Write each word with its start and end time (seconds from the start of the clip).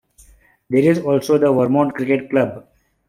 There 0.71 0.81
is 0.81 0.97
also 0.97 1.37
the 1.37 1.53
Vermont 1.53 1.93
Cricket 1.93 2.27
Club. 2.31 2.67